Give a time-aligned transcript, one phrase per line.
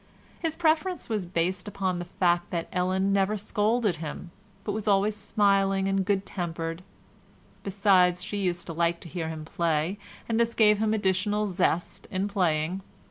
[0.39, 4.31] His preference was based upon the fact that Ellen never scolded him,
[4.63, 6.81] but was always smiling and good tempered;
[7.63, 12.07] besides she used to like to hear him play, and this gave him additional zest
[12.09, 12.81] in playing.